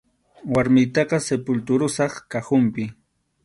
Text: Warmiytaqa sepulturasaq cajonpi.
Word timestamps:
Warmiytaqa 0.55 1.17
sepulturasaq 1.27 2.13
cajonpi. 2.31 2.83